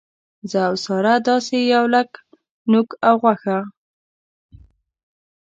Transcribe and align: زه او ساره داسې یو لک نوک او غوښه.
زه 0.49 0.59
او 0.67 0.73
ساره 0.85 1.13
داسې 1.27 1.57
یو 1.73 1.83
لک 1.93 2.09
نوک 2.71 2.89
او 3.07 3.15
غوښه. 3.21 3.57